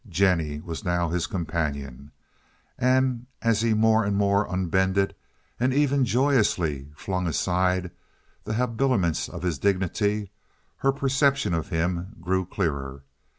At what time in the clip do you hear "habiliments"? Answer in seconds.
8.55-9.29